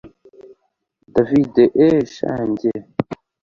david 1.13 1.53
eheee 1.67 2.03
sha 2.13 2.31
njye 2.49 2.73